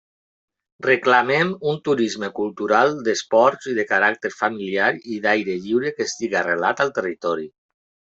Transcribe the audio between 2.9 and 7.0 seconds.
d'esports i de caràcter familiar i d'aire lliure que estiga arrelat al